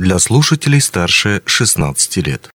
[0.00, 2.48] для слушателей старше 16 лет.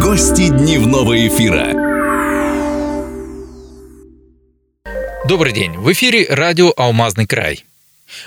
[0.00, 1.72] Гости дневного эфира.
[5.26, 5.72] Добрый день.
[5.72, 7.64] В эфире радио «Алмазный край».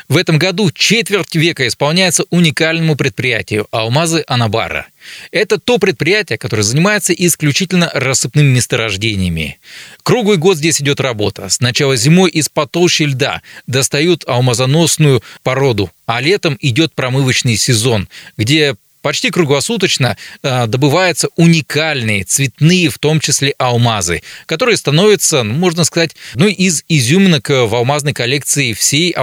[0.09, 4.87] В этом году четверть века исполняется уникальному предприятию «Алмазы Анабара».
[5.31, 9.59] Это то предприятие, которое занимается исключительно рассыпными месторождениями.
[10.03, 11.49] Круглый год здесь идет работа.
[11.49, 18.07] Сначала зимой из-под льда достают алмазоносную породу, а летом идет промывочный сезон,
[18.37, 25.85] где почти круглосуточно э, добываются уникальные цветные, в том числе алмазы, которые становятся, ну, можно
[25.85, 29.15] сказать, ну, из изюминок в алмазной коллекции всей,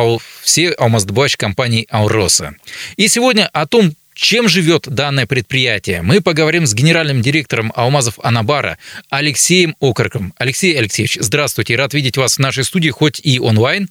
[0.43, 2.55] всей алмаздобывающей компании «Алроса».
[2.97, 6.03] И сегодня о том, чем живет данное предприятие?
[6.03, 8.79] Мы поговорим с генеральным директором Алмазов Анабара
[9.11, 10.33] Алексеем Окорком.
[10.39, 13.89] Алексей Алексеевич, здравствуйте, рад видеть вас в нашей студии, хоть и онлайн.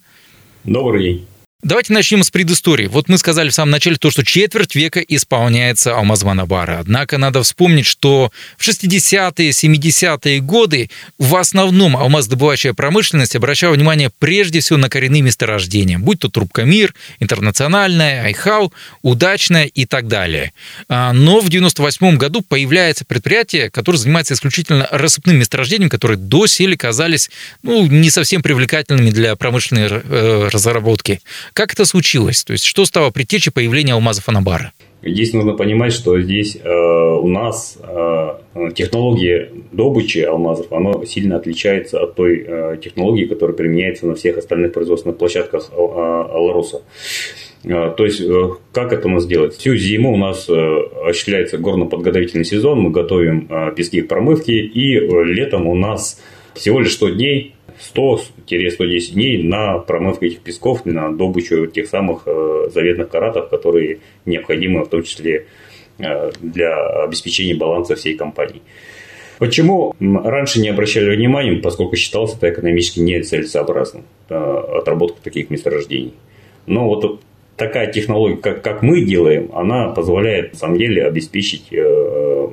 [0.64, 1.26] Добрый день.
[1.64, 2.88] Давайте начнем с предыстории.
[2.88, 6.76] Вот мы сказали в самом начале то, что четверть века исполняется Алмазмана Бара.
[6.78, 14.60] Однако надо вспомнить, что в 60-е, 70-е годы в основном алмаздобывающая промышленность обращала внимание прежде
[14.60, 20.52] всего на коренные месторождения, будь то Трубка Мир, Интернациональная, Айхау, Удачная и так далее.
[20.90, 27.30] А, но в 98 году появляется предприятие, которое занимается исключительно рассыпным месторождением, которые доселе казались
[27.62, 31.22] ну, не совсем привлекательными для промышленной э, разработки.
[31.54, 32.42] Как это случилось?
[32.42, 34.72] То есть, что стало предтечей появления алмазов Анабара?
[35.02, 38.38] Здесь нужно понимать, что здесь э, у нас э,
[38.74, 44.72] технология добычи алмазов, она сильно отличается от той э, технологии, которая применяется на всех остальных
[44.72, 46.82] производственных площадках э, Аларуса.
[47.64, 49.56] Э, то есть, э, как это у нас делать?
[49.56, 50.52] Всю зиму у нас э,
[51.06, 56.20] осуществляется горно-подготовительный сезон, мы готовим пески к промывке, и летом у нас
[56.54, 57.54] всего лишь 100 дней
[57.94, 64.84] 100-110 дней на промывку этих песков, на добычу тех самых э, заветных каратов, которые необходимы
[64.84, 65.46] в том числе
[65.98, 68.62] э, для обеспечения баланса всей компании.
[69.38, 76.14] Почему раньше не обращали внимания, поскольку считалось это экономически нецелесообразным, э, отработка таких месторождений.
[76.66, 77.20] Но вот
[77.56, 81.68] такая технология, как, как мы делаем, она позволяет на самом деле обеспечить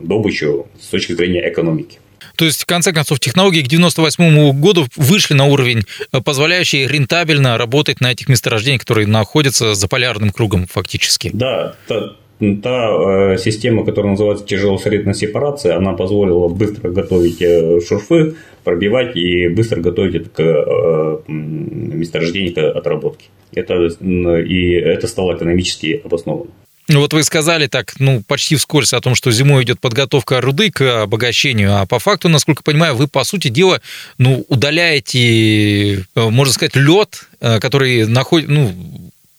[0.03, 1.99] добычу с точки зрения экономики.
[2.35, 7.57] То есть, в конце концов, технологии к 98 году вышли на уровень, э, позволяющий рентабельно
[7.57, 11.31] работать на этих месторождениях, которые находятся за полярным кругом фактически.
[11.33, 12.15] Да, та,
[12.63, 19.47] та э, система, которая называется тяжелосредная сепарация, она позволила быстро готовить э, шурфы, пробивать и
[19.49, 23.25] быстро готовить это к э, месторождению к отработке.
[23.53, 26.53] Это, и это стало экономически обоснованным.
[26.91, 30.71] Ну вот вы сказали так, ну, почти вскользь о том, что зимой идет подготовка руды
[30.71, 33.81] к обогащению, а по факту, насколько понимаю, вы, по сути дела,
[34.17, 38.71] ну, удаляете, э, можно сказать, лед, э, который находит, ну,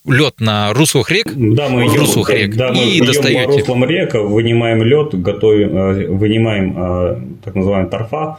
[0.06, 3.44] лед на руслах рек, да, мы в руслах рек, да, мы и достаете.
[3.44, 8.38] по руслам рек, вынимаем лед, готовим, э, вынимаем так называемый торфа,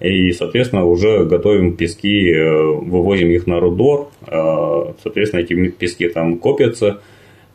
[0.00, 4.10] и, соответственно, уже готовим пески, вывозим их на рудор,
[5.02, 7.00] соответственно, эти пески там копятся,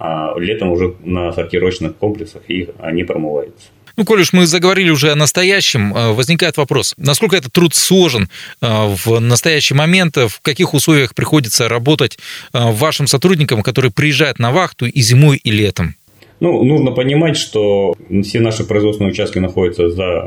[0.03, 3.67] а летом уже на сортировочных комплексах их они промываются.
[3.97, 8.29] Ну, коль уж мы заговорили уже о настоящем, э, возникает вопрос, насколько этот труд сложен
[8.61, 12.17] э, в настоящий момент, в каких условиях приходится работать
[12.51, 15.93] э, вашим сотрудникам, которые приезжают на вахту и зимой, и летом?
[16.39, 20.25] Ну, нужно понимать, что все наши производственные участки находятся за,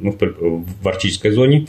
[0.00, 0.18] ну,
[0.80, 1.68] в арктической зоне.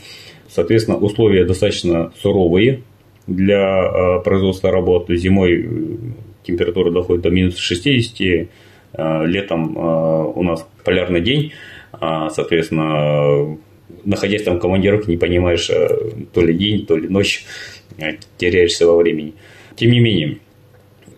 [0.52, 2.82] Соответственно, условия достаточно суровые
[3.28, 5.16] для производства работы.
[5.16, 5.64] Зимой
[6.46, 11.52] температура доходит до минус 60, э, летом э, у нас полярный день,
[11.92, 13.58] а, соответственно,
[14.04, 15.88] находясь там в командировке, не понимаешь, э,
[16.32, 17.44] то ли день, то ли ночь,
[18.36, 19.34] теряешься во времени.
[19.74, 20.38] Тем не менее,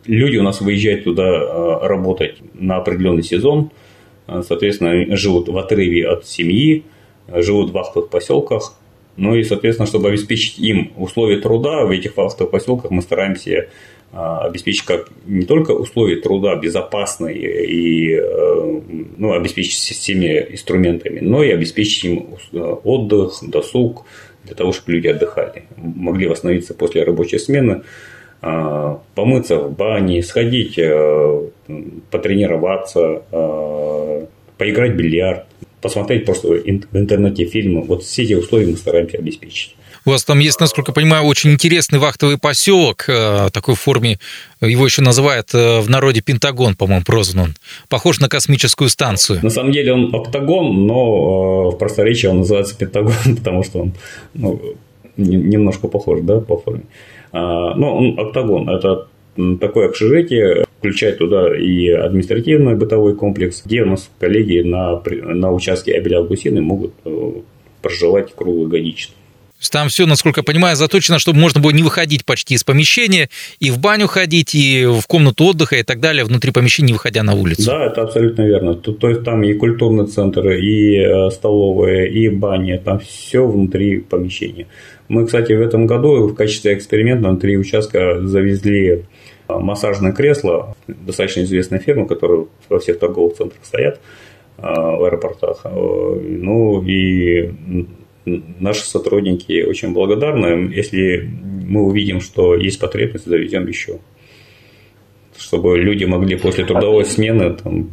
[0.06, 3.72] люди у нас выезжают туда работать на определенный сезон,
[4.27, 6.84] соответственно, живут в отрыве от семьи,
[7.28, 8.78] живут в вахтовых поселках,
[9.19, 13.69] ну и, соответственно, чтобы обеспечить им условия труда в этих вахтовых поселках, мы стараемся
[14.13, 18.81] обеспечить как не только условия труда безопасные и э,
[19.16, 24.07] ну, обеспечить системе инструментами, но и обеспечить им э, отдых, досуг
[24.45, 27.83] для того, чтобы люди отдыхали, могли восстановиться после рабочей смены,
[28.41, 31.49] а, помыться в бане, сходить, э,
[32.11, 33.22] потренироваться,
[34.57, 35.45] поиграть в бильярд,
[35.83, 37.83] посмотреть просто в интернете фильмы.
[37.83, 39.77] Вот все эти условия мы стараемся обеспечить.
[40.09, 44.19] У вас там есть, насколько я понимаю, очень интересный вахтовый поселок э, такой форме.
[44.59, 47.55] Его еще называют э, в народе Пентагон, по-моему, прозван он.
[47.91, 49.41] Похож на космическую станцию.
[49.43, 50.95] На самом деле он октагон, но
[51.72, 53.93] э, в просторечии он называется Пентагон, потому что он
[54.33, 54.59] ну,
[55.19, 56.84] немножко похож, да, по форме.
[57.34, 59.09] Ну, октагон– это
[59.61, 65.03] такое общежитие, включает туда и административный бытовой комплекс, где у нас коллеги на,
[65.34, 67.33] на участке Абеля-Гусины могут э,
[67.83, 69.17] проживать круглогодично.
[69.71, 73.28] Там все, насколько я понимаю, заточено, чтобы можно было не выходить почти из помещения,
[73.59, 77.22] и в баню ходить, и в комнату отдыха, и так далее, внутри помещения, не выходя
[77.22, 77.66] на улицу.
[77.66, 78.75] Да, это абсолютно верно.
[78.75, 83.99] То, то есть там и культурный центр, и э, столовая, и баня, там все внутри
[83.99, 84.66] помещения.
[85.09, 88.99] Мы, кстати, в этом году в качестве эксперимента на три участка завезли э,
[89.49, 94.01] массажное кресло, достаточно известная фирма, которая во всех торговых центрах стоят
[94.59, 95.65] э, в аэропортах.
[95.65, 97.51] Ну и
[98.59, 100.72] наши сотрудники очень благодарны.
[100.75, 101.30] Если
[101.69, 103.98] мы увидим, что есть потребность, заведем еще.
[105.36, 107.91] Чтобы люди могли после трудовой смены там,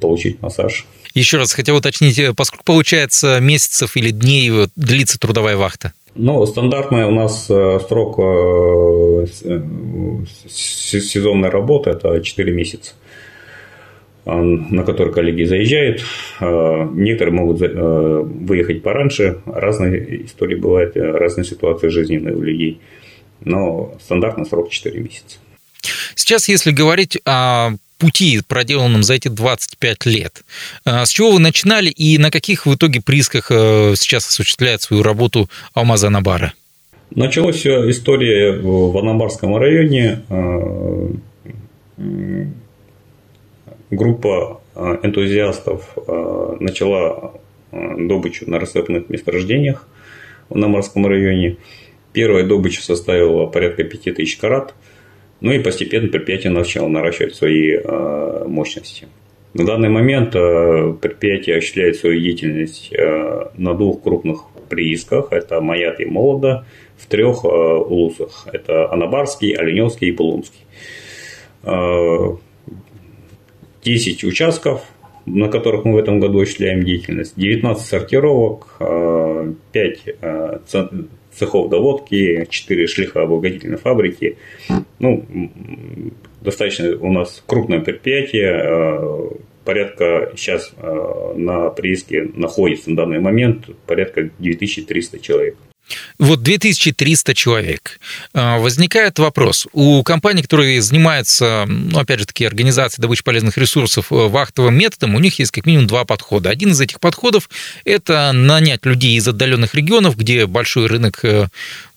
[0.00, 0.86] получить массаж.
[1.14, 5.92] Еще раз хотел уточнить, э, поскольку получается месяцев или дней длится трудовая вахта?
[6.14, 9.26] Ну, стандартная у нас э, срок э,
[10.48, 12.94] сезонной работы– это 4 месяца.
[14.24, 16.02] А, на который коллеги заезжают.
[16.40, 19.38] А, некоторые могут а, выехать пораньше.
[19.46, 22.80] Разные истории бывают, разные ситуации жизненные у людей.
[23.44, 25.38] Но стандартный срок 4 месяца.
[26.14, 30.44] Сейчас, если говорить о пути, проделанном за эти 25 лет.
[30.84, 36.08] С чего вы начинали и на каких в итоге приисках сейчас осуществляет свою работу Алмаза
[36.08, 36.52] Анабара?
[37.10, 40.22] Началась история в Анабарском районе
[43.90, 47.34] группа э, энтузиастов э, начала
[47.72, 49.86] э, добычу на рассыпанных месторождениях
[50.48, 51.56] в Намарском районе.
[52.12, 54.74] Первая добыча составила порядка 5000 карат.
[55.40, 57.78] Ну и постепенно предприятие начало наращивать свои
[58.48, 59.06] мощности.
[59.54, 62.92] На данный момент предприятие осуществляет свою деятельность
[63.56, 65.28] на двух крупных приисках.
[65.30, 66.64] Это Маят и Молода.
[66.96, 68.48] В трех улусах.
[68.52, 70.64] Это Анабарский, Оленевский и Пулунский.
[73.88, 74.82] 10 участков,
[75.24, 80.58] на которых мы в этом году осуществляем деятельность, 19 сортировок, 5 э, э,
[81.32, 84.36] цехов доводки, 4 шлихообогатительной фабрики.
[84.98, 85.24] Ну,
[86.42, 89.30] достаточно у нас крупное предприятие, э,
[89.64, 90.74] порядка сейчас
[91.34, 95.56] на прииске находится на данный момент порядка 9300 человек.
[96.18, 98.00] Вот 2300 человек.
[98.34, 99.66] А, возникает вопрос.
[99.72, 105.14] У компаний, которые занимаются, ну, опять же таки, организацией добычи полезных ресурсов э, вахтовым методом,
[105.14, 106.50] у них есть как минимум два подхода.
[106.50, 107.48] Один из этих подходов–
[107.84, 111.48] это нанять людей из отдаленных регионов, где большой рынок э,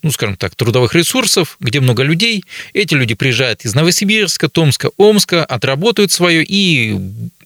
[0.02, 2.44] ну, скажем так, трудовых ресурсов, где много людей.
[2.74, 6.98] Эти люди приезжают из Новосибирска, Томска, Омска, отработают свое и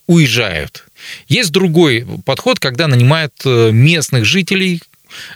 [0.07, 0.85] уезжают.
[1.27, 4.81] Есть другой подход, когда нанимают э, местных жителей,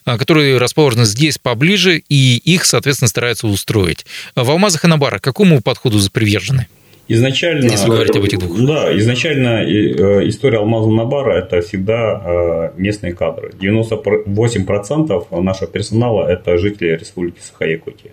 [0.03, 4.05] которые расположены здесь поближе, и их, соответственно, стараются устроить.
[4.35, 6.67] В Алмазах и Набара к какому подходу привержены?
[7.11, 8.67] Изначально, Если говорить об этих двух.
[8.67, 13.51] Да, изначально э, история Алмаза Набара– это всегда э, местные кадры.
[13.59, 18.11] 98% нашего персонала– это жители Республики Саха-Якутия.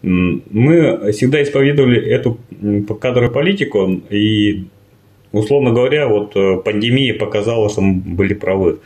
[0.00, 2.38] Мы всегда исповедовали эту
[2.98, 4.64] кадровую политику, и,
[5.32, 8.78] условно говоря, вот э, пандемия показала, что мы были правы.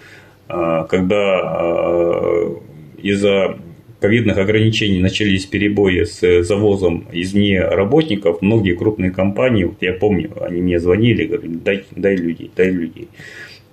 [0.49, 2.57] А, когда а,
[3.03, 3.59] из-за
[4.01, 10.61] ковидных ограничений начались перебои с завозом извне работников, многие крупные компании, вот я помню, они
[10.61, 13.09] мне звонили, говорили, дай, дай людей, дай людей.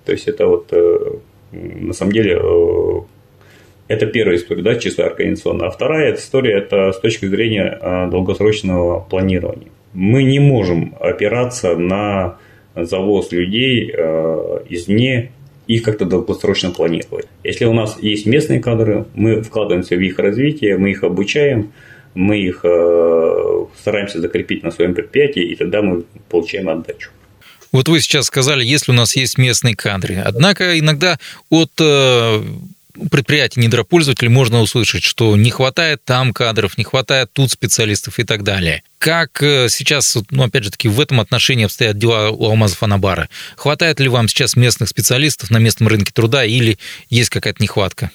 [0.04, 1.16] То есть это вот э,
[1.52, 3.00] на самом деле э,
[3.88, 5.68] это первая история, да, чисто организационная.
[5.68, 9.68] А вторая история это с точки зрения э, долгосрочного планирования.
[9.92, 12.36] Мы не можем опираться на
[12.74, 13.90] завоз людей
[14.68, 15.30] извне
[15.66, 17.26] их как-то долгосрочно планировать.
[17.44, 21.72] Если у нас есть местные кадры, мы вкладываемся в их развитие, мы их обучаем,
[22.14, 27.10] мы их э, стараемся закрепить на своем предприятии, и тогда мы получаем отдачу.
[27.72, 30.22] Вот вы сейчас сказали, если у нас есть местные кадры.
[30.24, 31.18] Однако иногда
[31.50, 32.40] от э,
[33.10, 38.42] предприятий недропользователей можно услышать, что не хватает там кадров, не хватает тут специалистов и так
[38.42, 38.82] далее.
[38.98, 43.28] Как э, сейчас, ну, опять же таки, в этом отношении обстоят дела у Алмазов Анабара?
[43.56, 46.78] Хватает ли вам сейчас местных специалистов на местном рынке труда или
[47.10, 48.10] есть какая-то нехватка?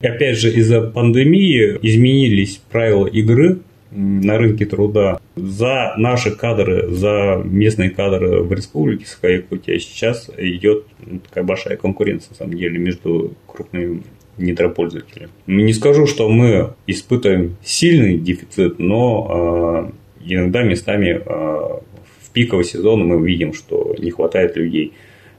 [0.00, 5.20] Опять же, из-за пандемии изменились правила игры на рынке труда.
[5.36, 10.84] За наши кадры, за местные кадры в республике Саха-Якутия сейчас идет
[11.28, 14.02] такая большая конкуренция, на самом деле, между крупными
[14.38, 15.28] недропользователя.
[15.46, 23.06] Не скажу, что мы испытываем сильный дефицит, но э, иногда местами э, в пиковый сезон
[23.06, 24.92] мы видим, что не хватает людей.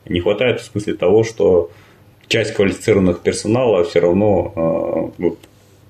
[0.08, 1.72] Не хватает в смысле того, что
[2.27, 5.39] часть квалифицированных персонала все равно э, вот,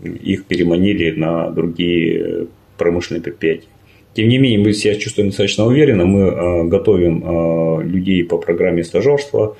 [0.04, 2.48] их переманили на другие
[2.78, 3.68] промышленные предприятия.
[4.14, 6.06] Тем не менее, мы себя чувствуем достаточно уверенно.
[6.06, 9.56] Мы готовим людей по программе стажерства,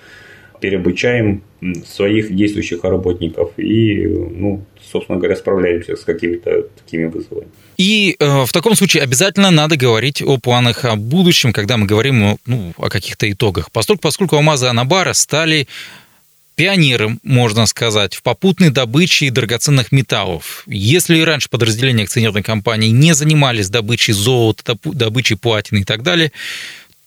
[0.60, 1.44] переобучаем
[1.86, 7.48] своих действующих работников и, ну, собственно говоря, справляемся с какими-то такими вызовами.
[7.78, 12.38] И э, в таком случае обязательно надо говорить о планах о будущем, когда мы говорим
[12.46, 13.72] ну, о каких-то итогах.
[13.72, 15.68] Поскольку, поскольку Алмазы Анабара стали
[16.58, 20.64] пионером, можно сказать, в попутной добыче драгоценных металлов.
[20.66, 26.32] Если раньше подразделения акционерной компании не занимались добычей золота, добычей платины и так далее,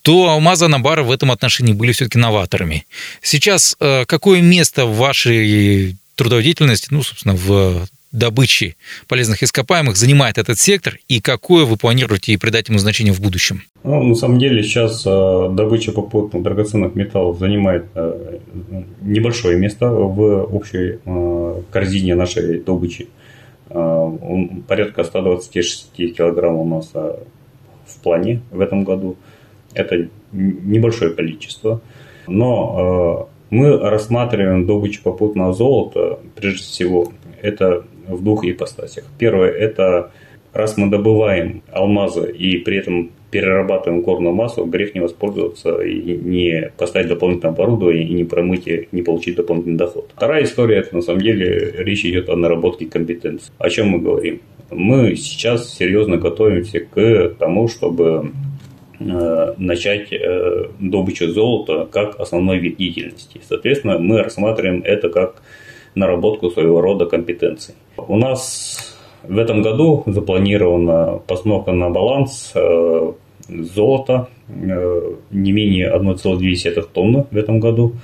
[0.02, 2.86] то Алмаза Набара в этом отношении были все-таки новаторами.
[3.20, 8.74] Сейчас э, какое место в вашей трудовой деятельности, ну, собственно, в добыче
[9.06, 13.62] полезных ископаемых занимает этот сектор и какое вы планируете придать ему значение в будущем?
[13.84, 18.38] Ну, на самом деле сейчас э, добыча попутных драгоценных металлов занимает э,
[19.02, 20.98] небольшое место в общей
[21.70, 23.08] корзине нашей добычи.
[23.68, 29.16] Порядка 126 килограммов у нас в плане в этом году–
[29.74, 31.80] это небольшое количество.
[32.26, 37.12] Но э, мы рассматриваем добычу попутного золота, прежде всего,
[37.42, 39.04] это в двух ипостасях.
[39.18, 40.10] Первое– это
[40.52, 46.72] раз мы добываем алмазы и при этом перерабатываем горную массу, грех не воспользоваться и не
[46.76, 50.10] поставить дополнительное оборудование и не промыть и не получить дополнительный доход.
[50.14, 53.52] Вторая история, это на самом деле речь идет о наработке компетенций.
[53.58, 54.40] О чем мы говорим?
[54.70, 58.32] Мы сейчас серьезно готовимся к тому, чтобы
[59.00, 63.40] начать э, добычу золота как основной вид деятельности.
[63.48, 65.42] Соответственно, мы рассматриваем это как
[65.94, 67.74] наработку своего рода компетенций.
[67.96, 73.12] У нас в этом году запланирована постановка на баланс э,
[73.48, 77.94] золота не менее 1,2 тонны в этом году.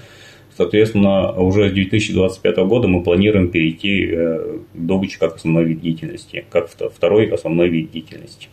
[0.56, 6.70] Соответственно, уже с 2025 года мы планируем перейти к добыче как основной вид деятельности, как
[6.70, 8.48] второй основной вид деятельности.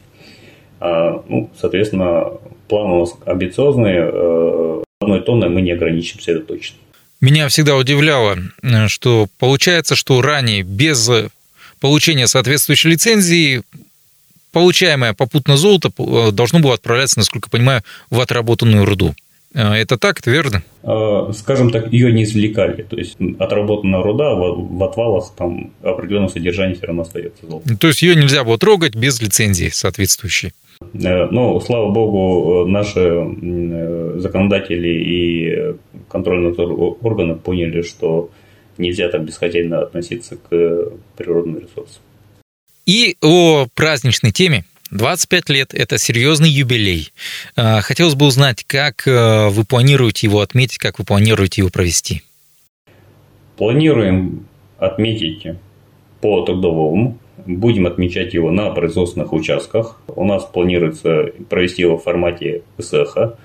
[0.84, 2.26] А, ну, соответственно,
[2.68, 3.94] план у нас амбициозный.
[3.96, 6.76] Э, одной тонной мы не ограничимся, это точно.
[7.22, 11.10] Меня всегда удивляло, э, что получается, что ранее без
[11.80, 13.62] получения соответствующей лицензии
[14.52, 19.16] получаемое попутно золото э, должно было отправляться, насколько понимаю, в отработанную руду.
[19.54, 20.64] Это так, это верно?
[21.34, 22.82] Скажем так, ее не извлекали.
[22.84, 27.78] То есть отработанная руда в отвалах там определенное содержание все равно остается золото.
[27.78, 30.54] То есть ее нельзя было трогать без лицензии соответствующей.
[30.94, 35.76] Э, но, слава богу, наши э, законодатели и
[36.10, 38.30] контрольные органы поняли, что
[38.78, 42.02] нельзя так бесхозяйно относиться к природным ресурсам.
[42.86, 44.66] И о праздничной теме.
[44.94, 47.12] 25 лет– это серьезный юбилей.
[47.56, 52.22] Э, хотелось бы узнать, как вы планируете его отметить, как вы планируете его провести?
[53.58, 54.48] Планируем
[54.80, 55.46] отметить
[56.22, 60.00] по трудовому Будем отмечать его на производственных участках.
[60.08, 63.38] У нас планируется провести его в формате СЭХа.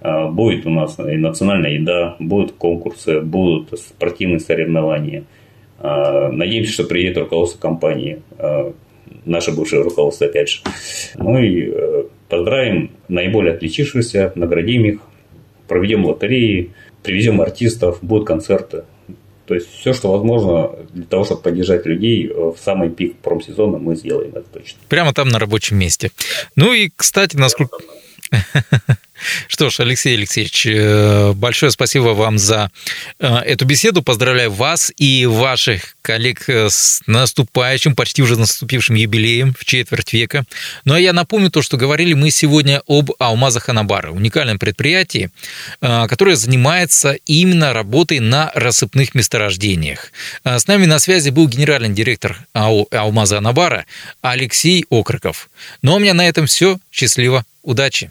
[0.00, 5.24] А, будет у нас и национальная еда, будут конкурсы, будут спортивные соревнования.
[5.78, 8.72] А, надеемся, что приедет руководство компании, а,
[9.24, 10.60] наше бывшее руководство опять же.
[11.16, 15.00] Ну и э, поздравим наиболее отличившихся, наградим их,
[15.68, 18.84] проведем лотереи, привезем артистов, будут концерты.
[19.46, 23.94] То есть все, что возможно для того, чтобы поддержать людей в самый пик промсезона, мы
[23.94, 24.78] сделаем это точно.
[24.88, 26.10] Прямо там на рабочем месте.
[26.56, 27.78] Ну и, кстати, насколько...
[29.48, 32.70] Что ж, Алексей Алексеевич, э, большое спасибо вам за
[33.18, 34.02] э, эту беседу.
[34.02, 40.44] Поздравляю вас и ваших коллег э, с наступающим, почти уже наступившим юбилеем в четверть века.
[40.84, 45.30] Ну а я напомню то, что говорили мы сегодня об Алмазах Анабара, уникальном предприятии,
[45.80, 50.12] которое занимается именно работой на рассыпных месторождениях.
[50.44, 53.86] С нами на связи был генеральный директор АО Алмаза Анабара
[54.22, 55.48] Алексей Окроков.
[55.82, 56.78] Ну а у меня на этом все.
[56.90, 58.10] Счастливо, удачи!